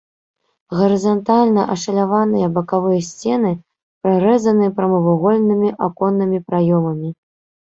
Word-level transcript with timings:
Гарызантальна 0.77 1.65
ашаляваныя 1.73 2.47
бакавыя 2.57 3.01
сцены 3.09 3.51
прарэзаны 4.07 4.65
прамавугольнымі 4.81 5.69
аконнымі 5.91 6.37
праёмамі. 6.49 7.09